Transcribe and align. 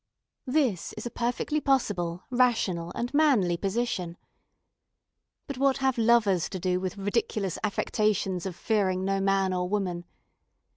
This 0.47 0.93
is 0.93 1.05
a 1.05 1.11
perfectly 1.11 1.61
possible, 1.61 2.23
rational 2.31 2.91
and 2.95 3.13
manly 3.13 3.55
position. 3.55 4.17
But 5.45 5.59
what 5.59 5.77
have 5.77 5.95
lovers 5.95 6.49
to 6.49 6.59
do 6.59 6.79
with 6.79 6.97
ridiculous 6.97 7.59
affectations 7.63 8.47
of 8.47 8.55
fearing 8.55 9.05
no 9.05 9.19
man 9.21 9.53
or 9.53 9.69
woman? 9.69 10.05